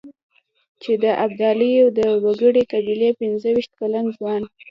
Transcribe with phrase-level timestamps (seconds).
[0.81, 1.99] چې د ابدالیو د
[2.41, 4.41] وړې قبيلې پنځه وېشت کلن ځوان.